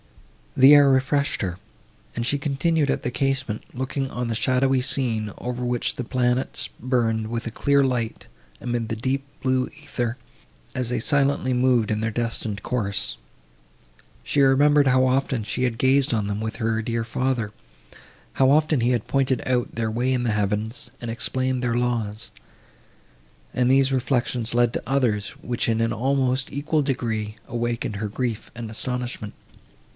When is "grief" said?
28.09-28.51